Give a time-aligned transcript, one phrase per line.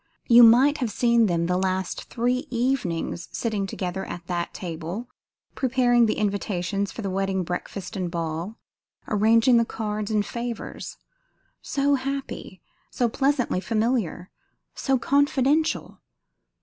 [0.27, 5.07] You might have seen them the last three evenings sitting together at that table
[5.53, 8.57] preparing the invitations for the wedding breakfast and ball;
[9.07, 10.97] arranging the cards and favours.
[11.61, 12.63] So happy!
[12.89, 14.31] So pleasantly familiar!
[14.73, 16.01] So confidential!